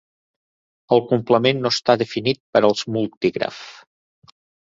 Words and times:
El 0.95 1.01
complement 1.11 1.59
no 1.65 1.71
està 1.75 1.97
definit 2.03 2.41
per 2.55 2.63
als 2.71 2.83
multigrafs. 2.97 4.35